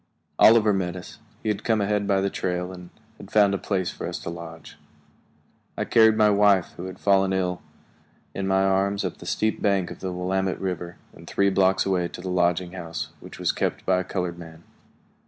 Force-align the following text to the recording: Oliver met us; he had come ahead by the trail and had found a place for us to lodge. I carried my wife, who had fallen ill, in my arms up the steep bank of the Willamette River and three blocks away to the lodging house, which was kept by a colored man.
Oliver 0.39 0.73
met 0.73 0.95
us; 0.95 1.19
he 1.43 1.49
had 1.49 1.63
come 1.63 1.79
ahead 1.79 2.07
by 2.07 2.21
the 2.21 2.31
trail 2.31 2.71
and 2.73 2.89
had 3.19 3.29
found 3.29 3.53
a 3.53 3.59
place 3.59 3.91
for 3.91 4.07
us 4.07 4.17
to 4.21 4.31
lodge. 4.31 4.75
I 5.77 5.85
carried 5.85 6.17
my 6.17 6.31
wife, 6.31 6.71
who 6.75 6.85
had 6.85 6.97
fallen 6.97 7.31
ill, 7.33 7.61
in 8.33 8.47
my 8.47 8.63
arms 8.63 9.05
up 9.05 9.17
the 9.19 9.27
steep 9.27 9.61
bank 9.61 9.91
of 9.91 9.99
the 9.99 10.11
Willamette 10.11 10.59
River 10.59 10.97
and 11.13 11.27
three 11.27 11.51
blocks 11.51 11.85
away 11.85 12.07
to 12.07 12.21
the 12.21 12.29
lodging 12.31 12.71
house, 12.71 13.09
which 13.19 13.37
was 13.37 13.51
kept 13.51 13.85
by 13.85 13.99
a 13.99 14.03
colored 14.03 14.39
man. 14.39 14.63